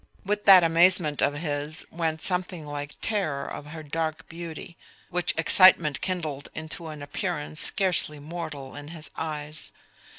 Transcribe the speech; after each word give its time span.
With 0.25 0.45
that 0.45 0.63
amazement 0.63 1.21
of 1.21 1.35
his 1.35 1.85
went 1.91 2.23
something 2.23 2.65
like 2.65 2.95
terror 3.03 3.45
of 3.45 3.67
her 3.67 3.83
dark 3.83 4.27
beauty, 4.27 4.75
which 5.11 5.35
excitement 5.37 6.01
kindled 6.01 6.49
into 6.55 6.87
an 6.87 7.03
appearance 7.03 7.59
scarcely 7.59 8.17
mortal 8.17 8.75
in 8.75 8.87
his 8.87 9.11
eyes. 9.15 9.71